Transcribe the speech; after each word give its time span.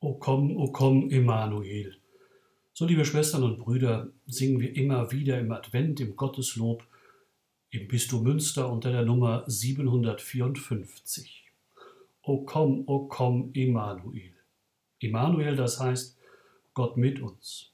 O 0.00 0.14
komm, 0.14 0.56
o 0.56 0.70
komm, 0.70 1.10
Emanuel. 1.10 1.96
So, 2.72 2.86
liebe 2.86 3.04
Schwestern 3.04 3.42
und 3.42 3.58
Brüder, 3.58 4.12
singen 4.28 4.60
wir 4.60 4.76
immer 4.76 5.10
wieder 5.10 5.40
im 5.40 5.50
Advent, 5.50 5.98
im 5.98 6.14
Gotteslob, 6.14 6.86
im 7.70 7.88
Bistum 7.88 8.22
Münster 8.22 8.70
unter 8.70 8.92
der 8.92 9.04
Nummer 9.04 9.42
754. 9.48 11.42
O 12.22 12.44
komm, 12.44 12.84
o 12.86 13.08
komm, 13.08 13.50
Emanuel. 13.54 14.34
Emanuel, 15.00 15.56
das 15.56 15.80
heißt 15.80 16.16
Gott 16.74 16.96
mit 16.96 17.18
uns. 17.18 17.72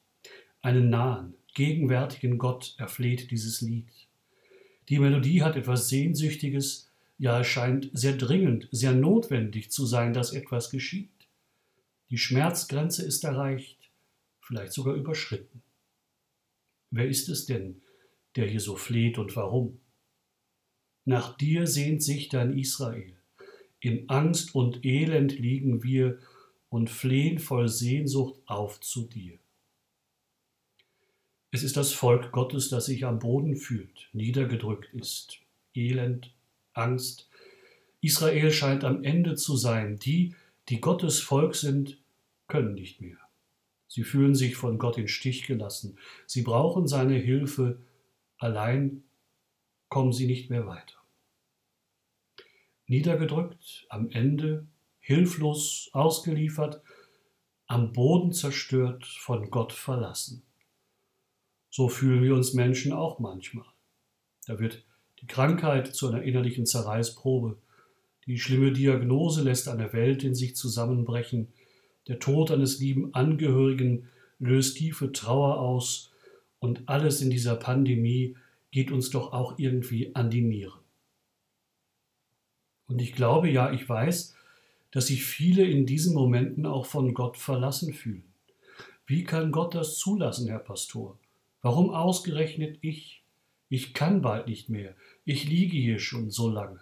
Einen 0.62 0.88
nahen, 0.88 1.34
gegenwärtigen 1.52 2.38
Gott 2.38 2.75
erfleht 2.79 3.30
dieses 3.32 3.61
Lied. 3.61 3.91
Die 4.88 4.98
Melodie 4.98 5.43
hat 5.43 5.56
etwas 5.56 5.91
Sehnsüchtiges, 5.91 6.91
ja 7.18 7.41
es 7.41 7.46
scheint 7.48 7.91
sehr 7.93 8.14
dringend, 8.14 8.66
sehr 8.70 8.93
notwendig 8.93 9.70
zu 9.70 9.84
sein, 9.84 10.14
dass 10.14 10.32
etwas 10.32 10.70
geschieht. 10.70 11.11
Die 12.15 12.19
Schmerzgrenze 12.19 13.05
ist 13.05 13.25
erreicht, 13.25 13.91
vielleicht 14.41 14.73
sogar 14.73 14.95
überschritten. 14.95 15.65
Wer 16.93 17.09
ist 17.09 17.29
es 17.29 17.45
denn, 17.45 17.83
der 18.37 18.47
hier 18.47 18.61
so 18.61 18.77
fleht 18.77 19.19
und 19.19 19.34
warum? 19.34 19.80
Nach 21.05 21.37
dir 21.37 21.66
sehnt 21.66 22.05
sich 22.05 22.29
dein 22.29 22.57
Israel. 22.57 23.16
In 23.80 24.09
Angst 24.11 24.55
und 24.55 24.85
Elend 24.85 25.37
liegen 25.37 25.83
wir 25.83 26.21
und 26.69 26.88
flehen 26.88 27.41
voll 27.41 27.66
Sehnsucht 27.66 28.41
auf 28.46 28.79
zu 28.79 29.09
dir. 29.09 29.37
Es 31.51 31.65
ist 31.65 31.77
das 31.77 31.93
Volk 31.93 32.30
Gottes, 32.30 32.69
das 32.69 32.87
sich 32.87 33.05
am 33.05 33.19
Boden 33.19 33.57
fühlt, 33.57 34.09
niedergedrückt 34.12 34.95
ist, 34.95 35.41
Elend, 35.74 36.33
Angst. 36.74 37.29
Israel 38.02 38.52
scheint 38.52 38.85
am 38.85 39.02
Ende 39.02 39.35
zu 39.35 39.57
sein. 39.57 39.99
Die, 39.99 40.37
die 40.69 40.80
Gottes 40.80 41.19
Volk 41.19 41.57
sind, 41.57 41.99
können 42.48 42.75
nicht 42.75 43.01
mehr. 43.01 43.19
Sie 43.87 44.03
fühlen 44.03 44.34
sich 44.34 44.57
von 44.57 44.79
Gott 44.79 44.99
in 44.99 45.09
Stich 45.09 45.46
gelassen. 45.46 45.99
Sie 46.27 46.43
brauchen 46.43 46.88
seine 46.88 47.15
Hilfe. 47.15 47.80
Allein 48.38 49.05
kommen 49.88 50.13
sie 50.13 50.27
nicht 50.27 50.51
mehr 50.51 50.66
weiter. 50.66 50.96
Niedergedrückt, 52.87 53.87
am 53.88 54.10
Ende, 54.10 54.66
hilflos, 54.99 55.88
ausgeliefert, 55.93 56.83
am 57.66 57.93
Boden 57.93 58.33
zerstört, 58.33 59.07
von 59.07 59.51
Gott 59.51 59.73
verlassen. 59.73 60.43
So 61.71 61.88
fühlen 61.88 62.23
wir 62.23 62.35
uns 62.35 62.52
Menschen 62.52 62.93
auch 62.93 63.18
manchmal. 63.18 63.66
Da 64.47 64.59
wird 64.59 64.84
die 65.21 65.27
Krankheit 65.27 65.94
zu 65.94 66.09
einer 66.09 66.22
innerlichen 66.22 66.66
Zerreißprobe. 66.66 67.59
Die 68.27 68.38
schlimme 68.38 68.72
Diagnose 68.72 69.43
lässt 69.43 69.69
eine 69.69 69.93
Welt 69.93 70.22
in 70.22 70.34
sich 70.34 70.56
zusammenbrechen. 70.56 71.53
Der 72.06 72.19
Tod 72.19 72.50
eines 72.50 72.81
lieben 72.81 73.15
Angehörigen 73.15 74.09
löst 74.38 74.77
tiefe 74.77 75.12
Trauer 75.12 75.59
aus. 75.59 76.12
Und 76.59 76.88
alles 76.88 77.21
in 77.21 77.31
dieser 77.31 77.56
Pandemie 77.56 78.37
geht 78.71 78.91
uns 78.91 79.11
doch 79.11 79.33
auch 79.33 79.59
irgendwie 79.59 80.15
an 80.15 80.31
die 80.31 80.43
Nieren. 80.43 80.81
Und 82.87 83.00
ich 83.00 83.15
glaube, 83.15 83.49
ja, 83.49 83.72
ich 83.72 83.88
weiß, 83.88 84.34
dass 84.91 85.06
sich 85.09 85.25
viele 85.25 85.65
in 85.65 85.87
diesen 85.87 86.15
Momenten 86.15 86.66
auch 86.66 86.87
von 86.87 87.15
Gott 87.15 87.37
verlassen 87.37 87.93
fühlen. 87.93 88.25
Wie 89.06 89.25
kann 89.25 89.53
Gott 89.53 89.75
das 89.75 89.99
zulassen, 89.99 90.49
Herr 90.49 90.59
Pastor? 90.59 91.19
Warum 91.62 91.91
ausgerechnet 91.91 92.78
ich? 92.81 93.22
Ich 93.69 93.94
kann 93.94 94.22
bald 94.22 94.47
nicht 94.47 94.69
mehr. 94.69 94.94
Ich 95.25 95.44
liege 95.44 95.77
hier 95.77 95.99
schon 95.99 96.31
so 96.31 96.49
lange. 96.49 96.81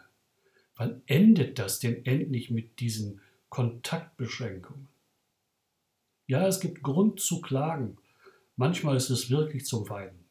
Wann 0.77 1.03
endet 1.07 1.59
das 1.59 1.79
denn 1.79 2.05
endlich 2.05 2.51
mit 2.51 2.81
diesen 2.81 3.21
Kontaktbeschränkungen? 3.49 4.92
Ja, 6.27 6.47
es 6.47 6.61
gibt 6.61 6.83
Grund 6.83 7.21
zu 7.21 7.41
klagen. 7.41 7.99
Manchmal 8.57 8.97
ist 8.97 9.11
es 9.11 9.31
wirklich 9.31 9.67
zum 9.67 9.89
Weinen. 9.89 10.23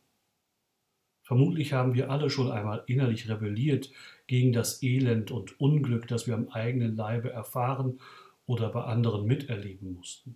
Vermutlich 1.23 1.73
haben 1.73 1.93
wir 1.93 2.10
alle 2.10 2.30
schon 2.30 2.52
einmal 2.52 2.83
innerlich 2.88 3.30
rebelliert 3.30 3.89
gegen 4.27 4.52
das 4.52 4.83
Elend 4.83 5.32
und 5.32 5.60
Unglück, 5.60 6.08
das 6.08 6.27
wir 6.27 6.33
am 6.33 6.49
eigenen 6.49 6.95
Leibe 6.95 7.32
erfahren 7.32 7.99
oder 8.45 8.70
bei 8.70 8.83
anderen 8.83 9.26
miterleben 9.26 9.93
mussten. 9.93 10.36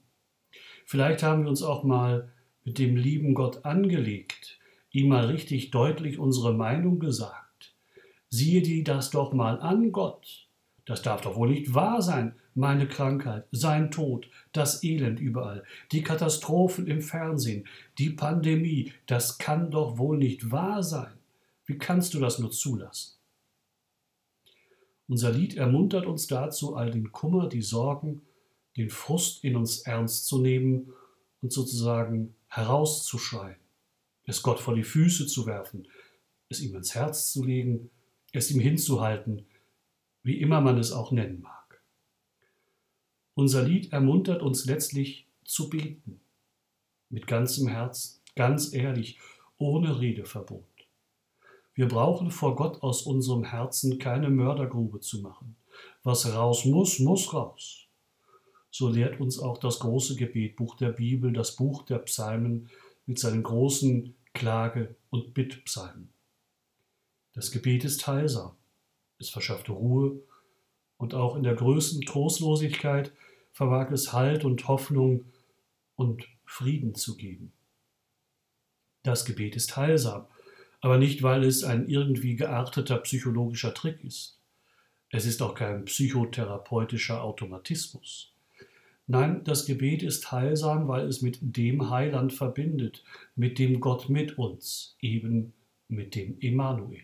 Vielleicht 0.85 1.23
haben 1.23 1.43
wir 1.43 1.49
uns 1.49 1.63
auch 1.63 1.83
mal 1.83 2.31
mit 2.63 2.79
dem 2.79 2.95
lieben 2.95 3.33
Gott 3.33 3.65
angelegt, 3.65 4.59
ihm 4.91 5.09
mal 5.09 5.25
richtig 5.25 5.71
deutlich 5.71 6.17
unsere 6.17 6.53
Meinung 6.53 6.99
gesagt. 6.99 7.75
Siehe 8.29 8.61
dir 8.61 8.83
das 8.83 9.11
doch 9.11 9.33
mal 9.33 9.59
an, 9.59 9.91
Gott. 9.91 10.44
Das 10.85 11.01
darf 11.01 11.21
doch 11.21 11.35
wohl 11.35 11.49
nicht 11.49 11.73
wahr 11.73 12.01
sein, 12.01 12.35
meine 12.53 12.87
Krankheit, 12.87 13.47
sein 13.51 13.91
Tod, 13.91 14.29
das 14.53 14.83
Elend 14.83 15.19
überall, 15.19 15.63
die 15.91 16.03
Katastrophen 16.03 16.87
im 16.87 17.01
Fernsehen, 17.01 17.67
die 17.97 18.11
Pandemie, 18.11 18.93
das 19.07 19.37
kann 19.37 19.71
doch 19.71 19.97
wohl 19.97 20.17
nicht 20.17 20.51
wahr 20.51 20.83
sein. 20.83 21.13
Wie 21.65 21.77
kannst 21.77 22.13
du 22.13 22.19
das 22.19 22.39
nur 22.39 22.51
zulassen? 22.51 23.15
Unser 25.07 25.31
Lied 25.31 25.55
ermuntert 25.55 26.05
uns 26.05 26.27
dazu, 26.27 26.75
all 26.75 26.91
den 26.91 27.11
Kummer, 27.11 27.49
die 27.49 27.61
Sorgen, 27.61 28.21
den 28.77 28.89
Frust 28.89 29.43
in 29.43 29.55
uns 29.55 29.81
ernst 29.81 30.27
zu 30.27 30.39
nehmen 30.39 30.93
und 31.41 31.51
sozusagen 31.51 32.35
herauszuschreien, 32.47 33.57
es 34.25 34.41
Gott 34.41 34.59
vor 34.59 34.75
die 34.75 34.83
Füße 34.83 35.27
zu 35.27 35.45
werfen, 35.45 35.87
es 36.49 36.61
ihm 36.61 36.75
ins 36.75 36.95
Herz 36.95 37.31
zu 37.31 37.43
legen, 37.43 37.89
es 38.31 38.51
ihm 38.51 38.59
hinzuhalten, 38.59 39.45
wie 40.25 40.41
immer 40.41 40.59
man 40.59 40.77
es 40.77 40.91
auch 40.91 41.11
nennen 41.13 41.41
mag. 41.41 41.81
Unser 43.33 43.63
Lied 43.63 43.93
ermuntert 43.93 44.41
uns 44.41 44.65
letztlich 44.65 45.27
zu 45.45 45.69
beten, 45.69 46.19
mit 47.09 47.27
ganzem 47.27 47.69
Herzen, 47.69 48.19
ganz 48.35 48.73
ehrlich, 48.73 49.17
ohne 49.57 50.01
Redeverbot. 50.01 50.65
Wir 51.73 51.87
brauchen 51.87 52.31
vor 52.31 52.57
Gott 52.57 52.83
aus 52.83 53.03
unserem 53.03 53.45
Herzen 53.45 53.99
keine 53.99 54.29
Mördergrube 54.29 54.99
zu 54.99 55.21
machen. 55.21 55.55
Was 56.03 56.33
raus 56.33 56.65
muss, 56.65 56.99
muss 56.99 57.33
raus 57.33 57.85
so 58.77 58.89
lehrt 58.89 59.21
uns 59.21 59.39
auch 59.39 59.57
das 59.57 59.79
große 59.79 60.17
Gebetbuch 60.17 60.75
der 60.75 60.89
Bibel, 60.89 61.31
das 61.31 61.55
Buch 61.55 61.83
der 61.83 61.99
Psalmen 61.99 62.69
mit 63.05 63.17
seinen 63.17 63.41
großen 63.41 64.13
Klage- 64.33 64.95
und 65.09 65.33
Bittpsalmen. 65.33 66.09
Das 67.31 67.51
Gebet 67.51 67.85
ist 67.85 68.05
heilsam, 68.05 68.51
es 69.19 69.29
verschafft 69.29 69.69
Ruhe 69.69 70.21
und 70.97 71.13
auch 71.13 71.35
in 71.35 71.43
der 71.43 71.55
größten 71.55 72.01
Trostlosigkeit 72.01 73.11
vermag 73.51 73.91
es 73.91 74.13
Halt 74.13 74.43
und 74.45 74.67
Hoffnung 74.67 75.25
und 75.95 76.27
Frieden 76.45 76.95
zu 76.95 77.15
geben. 77.15 77.53
Das 79.03 79.25
Gebet 79.25 79.55
ist 79.55 79.77
heilsam, 79.77 80.27
aber 80.81 80.97
nicht, 80.97 81.23
weil 81.23 81.43
es 81.43 81.63
ein 81.63 81.87
irgendwie 81.87 82.35
gearteter 82.35 82.97
psychologischer 82.99 83.73
Trick 83.73 84.03
ist. 84.03 84.39
Es 85.09 85.25
ist 85.25 85.41
auch 85.41 85.55
kein 85.55 85.85
psychotherapeutischer 85.85 87.23
Automatismus. 87.23 88.33
Nein, 89.07 89.43
das 89.43 89.65
Gebet 89.65 90.01
ist 90.01 90.31
heilsam, 90.31 90.87
weil 90.87 91.07
es 91.07 91.21
mit 91.21 91.37
dem 91.41 91.91
Heiland 91.91 92.33
verbindet, 92.33 93.03
mit 93.35 93.59
dem 93.59 93.79
Gott 93.79 94.09
mit 94.09 94.37
uns, 94.37 94.97
eben 94.99 95.53
mit 95.87 96.15
dem 96.15 96.39
Emanuel. 96.41 97.03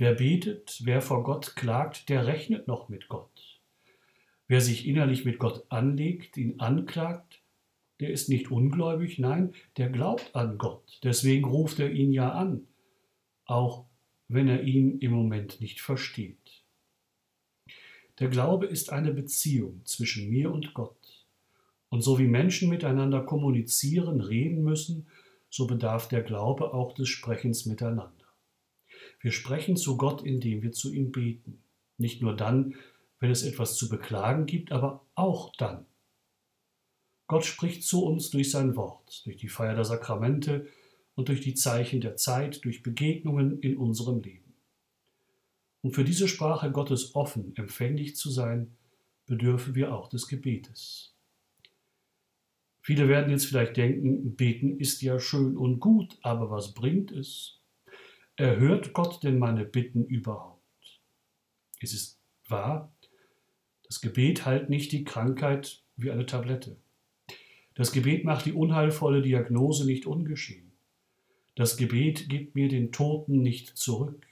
Wer 0.00 0.14
betet, 0.14 0.80
wer 0.84 1.02
vor 1.02 1.24
Gott 1.24 1.56
klagt, 1.56 2.08
der 2.08 2.26
rechnet 2.26 2.66
noch 2.66 2.88
mit 2.88 3.08
Gott. 3.08 3.60
Wer 4.48 4.62
sich 4.62 4.88
innerlich 4.88 5.26
mit 5.26 5.38
Gott 5.38 5.66
anlegt, 5.68 6.38
ihn 6.38 6.58
anklagt, 6.58 7.42
der 8.00 8.08
ist 8.08 8.30
nicht 8.30 8.50
ungläubig, 8.50 9.18
nein, 9.18 9.52
der 9.76 9.90
glaubt 9.90 10.34
an 10.34 10.56
Gott. 10.56 10.98
Deswegen 11.02 11.44
ruft 11.44 11.80
er 11.80 11.90
ihn 11.90 12.14
ja 12.14 12.32
an, 12.32 12.66
auch 13.44 13.84
wenn 14.26 14.48
er 14.48 14.62
ihn 14.62 15.00
im 15.00 15.12
Moment 15.12 15.60
nicht 15.60 15.82
versteht. 15.82 16.64
Der 18.20 18.28
Glaube 18.28 18.64
ist 18.64 18.90
eine 18.90 19.12
Beziehung 19.12 19.82
zwischen 19.84 20.30
mir 20.30 20.50
und 20.50 20.72
Gott. 20.72 21.26
Und 21.90 22.00
so 22.00 22.18
wie 22.18 22.26
Menschen 22.26 22.70
miteinander 22.70 23.20
kommunizieren, 23.20 24.22
reden 24.22 24.64
müssen, 24.64 25.08
so 25.50 25.66
bedarf 25.66 26.08
der 26.08 26.22
Glaube 26.22 26.72
auch 26.72 26.94
des 26.94 27.10
Sprechens 27.10 27.66
miteinander. 27.66 28.19
Wir 29.20 29.32
sprechen 29.32 29.76
zu 29.76 29.96
Gott, 29.96 30.22
indem 30.22 30.62
wir 30.62 30.72
zu 30.72 30.92
ihm 30.92 31.12
beten. 31.12 31.62
Nicht 31.98 32.22
nur 32.22 32.34
dann, 32.34 32.74
wenn 33.18 33.30
es 33.30 33.42
etwas 33.42 33.76
zu 33.76 33.88
beklagen 33.88 34.46
gibt, 34.46 34.72
aber 34.72 35.06
auch 35.14 35.52
dann. 35.56 35.86
Gott 37.26 37.44
spricht 37.44 37.84
zu 37.84 38.04
uns 38.04 38.30
durch 38.30 38.50
sein 38.50 38.74
Wort, 38.74 39.24
durch 39.24 39.36
die 39.36 39.48
Feier 39.48 39.74
der 39.74 39.84
Sakramente 39.84 40.66
und 41.14 41.28
durch 41.28 41.40
die 41.40 41.54
Zeichen 41.54 42.00
der 42.00 42.16
Zeit, 42.16 42.64
durch 42.64 42.82
Begegnungen 42.82 43.60
in 43.60 43.76
unserem 43.76 44.20
Leben. 44.22 44.54
Um 45.82 45.92
für 45.92 46.04
diese 46.04 46.26
Sprache 46.26 46.72
Gottes 46.72 47.14
offen, 47.14 47.54
empfänglich 47.56 48.16
zu 48.16 48.30
sein, 48.30 48.74
bedürfen 49.26 49.74
wir 49.74 49.94
auch 49.94 50.08
des 50.08 50.26
Gebetes. 50.26 51.14
Viele 52.82 53.08
werden 53.08 53.30
jetzt 53.30 53.46
vielleicht 53.46 53.76
denken, 53.76 54.34
beten 54.34 54.78
ist 54.78 55.02
ja 55.02 55.20
schön 55.20 55.56
und 55.56 55.78
gut, 55.78 56.18
aber 56.22 56.50
was 56.50 56.74
bringt 56.74 57.12
es? 57.12 57.59
Erhört 58.40 58.94
Gott 58.94 59.22
denn 59.22 59.38
meine 59.38 59.66
Bitten 59.66 60.06
überhaupt? 60.06 60.62
Es 61.78 61.92
ist 61.92 62.18
wahr, 62.48 62.90
Das 63.84 64.00
Gebet 64.00 64.46
heilt 64.46 64.70
nicht 64.70 64.92
die 64.92 65.04
Krankheit 65.04 65.82
wie 65.98 66.10
eine 66.10 66.24
Tablette. 66.24 66.78
Das 67.74 67.92
Gebet 67.92 68.24
macht 68.24 68.46
die 68.46 68.54
unheilvolle 68.54 69.20
Diagnose 69.20 69.84
nicht 69.84 70.06
ungeschehen. 70.06 70.72
Das 71.54 71.76
Gebet 71.76 72.30
gibt 72.30 72.54
mir 72.54 72.68
den 72.68 72.92
Toten 72.92 73.42
nicht 73.42 73.76
zurück. 73.76 74.26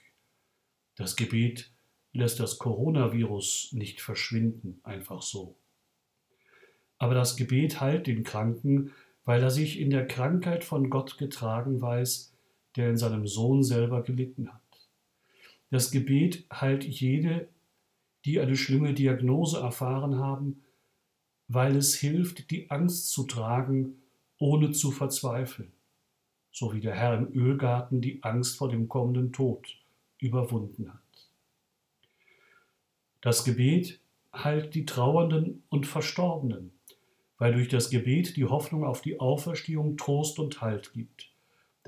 Das 0.95 1.15
Gebet 1.15 1.69
lässt 2.11 2.39
das 2.39 2.57
Coronavirus 2.57 3.73
nicht 3.73 4.01
verschwinden, 4.01 4.79
einfach 4.81 5.21
so. 5.21 5.55
Aber 6.97 7.13
das 7.13 7.37
Gebet 7.37 7.79
heilt 7.79 8.07
den 8.07 8.23
Kranken, 8.23 8.91
weil 9.23 9.43
er 9.43 9.51
sich 9.51 9.79
in 9.79 9.91
der 9.91 10.07
Krankheit 10.07 10.63
von 10.63 10.89
Gott 10.89 11.19
getragen 11.19 11.79
weiß, 11.79 12.33
der 12.75 12.89
in 12.89 12.97
seinem 12.97 13.27
Sohn 13.27 13.63
selber 13.63 14.03
gelitten 14.03 14.51
hat. 14.51 14.61
Das 15.69 15.91
Gebet 15.91 16.45
heilt 16.51 16.83
jede, 16.83 17.49
die 18.25 18.39
eine 18.39 18.55
schlimme 18.55 18.93
Diagnose 18.93 19.59
erfahren 19.59 20.17
haben, 20.17 20.63
weil 21.47 21.75
es 21.75 21.95
hilft, 21.95 22.51
die 22.51 22.69
Angst 22.69 23.09
zu 23.11 23.23
tragen, 23.23 24.01
ohne 24.37 24.71
zu 24.71 24.91
verzweifeln, 24.91 25.71
so 26.51 26.73
wie 26.73 26.79
der 26.79 26.95
Herr 26.95 27.17
im 27.17 27.33
Ölgarten 27.33 28.01
die 28.01 28.23
Angst 28.23 28.57
vor 28.57 28.69
dem 28.69 28.87
kommenden 28.87 29.33
Tod 29.33 29.77
überwunden 30.19 30.93
hat. 30.93 30.99
Das 33.21 33.43
Gebet 33.43 33.99
heilt 34.33 34.75
die 34.75 34.85
Trauernden 34.85 35.63
und 35.69 35.87
Verstorbenen, 35.87 36.71
weil 37.37 37.53
durch 37.53 37.67
das 37.67 37.89
Gebet 37.89 38.37
die 38.37 38.45
Hoffnung 38.45 38.83
auf 38.83 39.01
die 39.01 39.19
Auferstehung 39.19 39.97
Trost 39.97 40.39
und 40.39 40.61
Halt 40.61 40.93
gibt. 40.93 41.28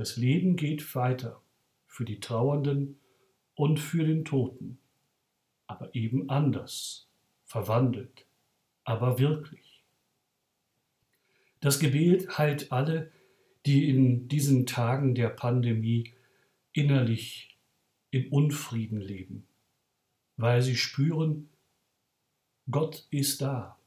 Das 0.01 0.17
Leben 0.17 0.55
geht 0.55 0.95
weiter 0.95 1.43
für 1.85 2.05
die 2.05 2.19
Trauernden 2.19 2.99
und 3.53 3.79
für 3.79 4.03
den 4.03 4.25
Toten, 4.25 4.79
aber 5.67 5.93
eben 5.93 6.27
anders, 6.27 7.07
verwandelt, 7.45 8.25
aber 8.83 9.19
wirklich. 9.19 9.83
Das 11.59 11.79
Gebet 11.79 12.39
heilt 12.39 12.71
alle, 12.71 13.11
die 13.67 13.91
in 13.91 14.27
diesen 14.27 14.65
Tagen 14.65 15.13
der 15.13 15.29
Pandemie 15.29 16.11
innerlich 16.73 17.55
in 18.09 18.27
Unfrieden 18.29 19.01
leben, 19.01 19.45
weil 20.35 20.63
sie 20.63 20.77
spüren, 20.77 21.47
Gott 22.71 23.05
ist 23.11 23.43
da. 23.43 23.77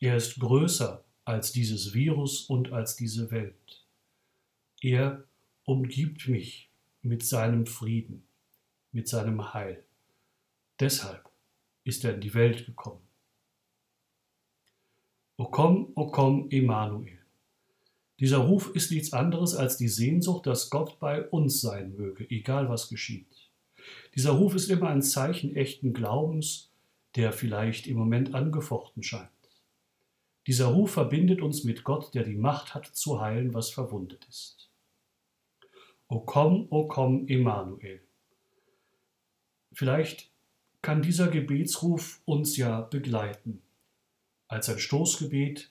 Er 0.00 0.16
ist 0.16 0.40
größer 0.40 1.04
als 1.24 1.52
dieses 1.52 1.94
Virus 1.94 2.46
und 2.46 2.72
als 2.72 2.96
diese 2.96 3.30
Welt. 3.30 3.86
Er 4.80 5.22
umgibt 5.64 6.28
mich 6.28 6.68
mit 7.02 7.24
seinem 7.24 7.66
Frieden, 7.66 8.24
mit 8.92 9.08
seinem 9.08 9.54
Heil. 9.54 9.82
Deshalb 10.80 11.28
ist 11.84 12.04
er 12.04 12.14
in 12.14 12.20
die 12.20 12.34
Welt 12.34 12.66
gekommen. 12.66 13.02
O 15.36 15.44
komm, 15.46 15.92
o 15.94 16.06
komm, 16.06 16.48
Emanuel. 16.50 17.18
Dieser 18.20 18.38
Ruf 18.38 18.70
ist 18.74 18.92
nichts 18.92 19.12
anderes 19.12 19.54
als 19.54 19.76
die 19.76 19.88
Sehnsucht, 19.88 20.46
dass 20.46 20.70
Gott 20.70 21.00
bei 21.00 21.28
uns 21.28 21.60
sein 21.60 21.96
möge, 21.96 22.28
egal 22.30 22.68
was 22.68 22.88
geschieht. 22.88 23.26
Dieser 24.14 24.32
Ruf 24.32 24.54
ist 24.54 24.70
immer 24.70 24.88
ein 24.88 25.02
Zeichen 25.02 25.56
echten 25.56 25.92
Glaubens, 25.92 26.70
der 27.16 27.32
vielleicht 27.32 27.86
im 27.86 27.96
Moment 27.96 28.34
angefochten 28.34 29.02
scheint. 29.02 29.28
Dieser 30.46 30.66
Ruf 30.66 30.92
verbindet 30.92 31.40
uns 31.40 31.64
mit 31.64 31.84
Gott, 31.84 32.14
der 32.14 32.24
die 32.24 32.36
Macht 32.36 32.74
hat 32.74 32.86
zu 32.86 33.20
heilen, 33.20 33.54
was 33.54 33.70
verwundet 33.70 34.24
ist. 34.28 34.68
O 36.12 36.20
komm, 36.20 36.66
o 36.68 36.88
komm, 36.88 37.26
Emanuel. 37.26 38.02
Vielleicht 39.72 40.30
kann 40.82 41.00
dieser 41.00 41.28
Gebetsruf 41.28 42.20
uns 42.26 42.58
ja 42.58 42.82
begleiten, 42.82 43.62
als 44.46 44.68
ein 44.68 44.78
Stoßgebet, 44.78 45.70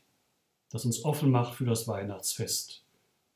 das 0.69 0.83
uns 0.83 1.05
offen 1.05 1.29
macht 1.29 1.53
für 1.53 1.65
das 1.65 1.87
Weihnachtsfest, 1.87 2.83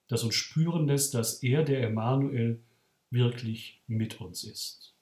das 0.08 0.24
uns 0.24 0.34
spüren 0.34 0.88
lässt, 0.88 1.14
dass 1.14 1.44
er, 1.44 1.62
der 1.62 1.84
Emanuel, 1.84 2.60
wirklich 3.12 3.84
mit 3.86 4.20
uns 4.20 4.44
ist. 4.44 4.95